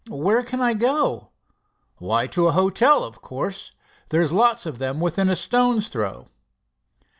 [0.09, 1.27] "Where can I go?"
[1.99, 3.71] "Why, to a hotel, of course.
[4.09, 6.25] There's lots of them within a stone's throw."